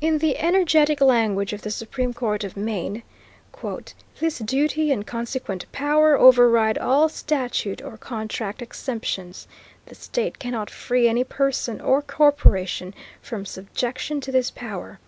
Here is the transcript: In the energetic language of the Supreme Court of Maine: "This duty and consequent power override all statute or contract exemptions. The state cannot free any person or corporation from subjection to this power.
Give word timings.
In 0.00 0.20
the 0.20 0.38
energetic 0.38 1.02
language 1.02 1.52
of 1.52 1.60
the 1.60 1.70
Supreme 1.70 2.14
Court 2.14 2.44
of 2.44 2.56
Maine: 2.56 3.02
"This 4.18 4.38
duty 4.38 4.90
and 4.90 5.06
consequent 5.06 5.70
power 5.70 6.16
override 6.18 6.78
all 6.78 7.10
statute 7.10 7.82
or 7.82 7.98
contract 7.98 8.62
exemptions. 8.62 9.46
The 9.84 9.94
state 9.94 10.38
cannot 10.38 10.70
free 10.70 11.08
any 11.10 11.24
person 11.24 11.78
or 11.78 12.00
corporation 12.00 12.94
from 13.20 13.44
subjection 13.44 14.22
to 14.22 14.32
this 14.32 14.50
power. 14.50 14.98